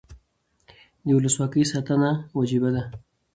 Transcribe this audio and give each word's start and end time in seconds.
د 1.05 1.07
ولسواکۍ 1.17 1.63
ساتنه 1.71 2.09
وجیبه 2.37 2.69
ده 2.75 2.83